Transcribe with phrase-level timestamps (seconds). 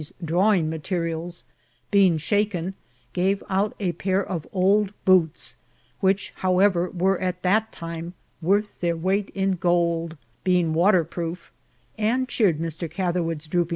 [0.01, 1.43] 's drawing materials,
[1.91, 2.73] being shaken,
[3.13, 5.57] gave out a pair of old boots,
[5.99, 11.03] which, how* ever, were at that time worth their weight in gold, b^ ing water
[11.03, 11.51] proof,
[11.99, 12.89] and cheered Mr.
[12.89, 13.69] Catherwood's droop VISIT FROM THE ALCALDS.